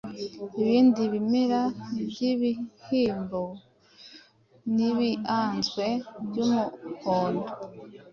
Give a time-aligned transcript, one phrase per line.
[0.61, 1.61] Ibindi bimera
[2.09, 3.41] byibihyimbo
[4.75, 5.85] nibianzwe
[6.27, 7.51] byumuhondo,